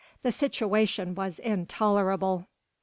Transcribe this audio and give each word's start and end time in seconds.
The 0.23 0.31
situation 0.31 1.13
was 1.13 1.37
intolerable. 1.37 2.47